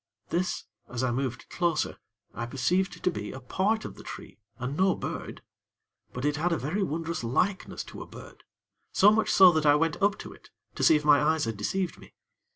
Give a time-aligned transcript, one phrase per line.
[0.29, 1.99] This, as I moved closer,
[2.33, 5.43] I perceived to be a part of the tree, and no bird;
[6.11, 8.43] but it had a very wondrous likeness to a bird;
[8.91, 11.55] so much so that I went up to it, to see if my eyes had
[11.55, 12.15] deceived me.